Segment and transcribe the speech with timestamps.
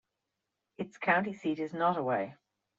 [0.79, 2.33] Its county seat is Nottoway.